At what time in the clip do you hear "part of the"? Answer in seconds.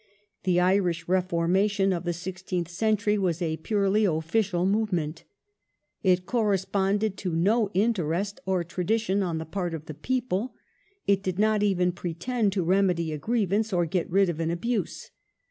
9.45-9.93